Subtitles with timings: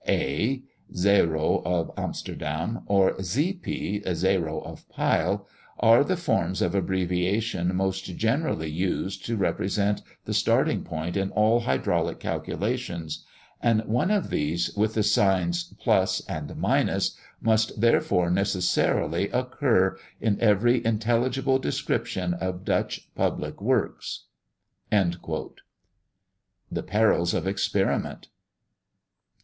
[0.07, 0.63] A.
[0.95, 3.53] (Zero of Amsterdam), or Z.
[3.61, 4.01] P.
[4.15, 5.47] (Zero of Pile),
[5.79, 11.59] are the forms of abbreviation most generally used to represent the starting point in all
[11.59, 13.23] hydraulic calculations;
[13.61, 15.71] and one of these, with the signs
[16.25, 16.55] + and,
[17.39, 24.23] must therefore necessarily occur in every intelligible description of Dutch public works."
[24.89, 25.13] THE
[26.83, 28.29] PERILS OF EXPERIMENT.